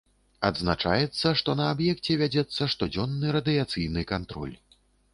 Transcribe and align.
Адзначаецца, 0.47 1.27
што 1.41 1.55
на 1.61 1.69
аб'екце 1.75 2.17
вядзецца 2.23 2.71
штодзённы 2.75 3.39
радыяцыйны 3.39 4.09
кантроль. 4.15 4.61